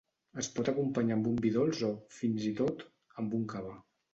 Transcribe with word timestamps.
Es 0.43 0.47
pot 0.53 0.71
acompanyar 0.71 1.17
amb 1.17 1.29
un 1.33 1.35
vi 1.47 1.51
dolç 1.57 1.83
o, 1.91 1.91
fins 2.17 2.49
i 2.53 2.57
tot, 2.63 2.83
amb 3.23 3.41
un 3.43 3.49
cava. 3.53 3.79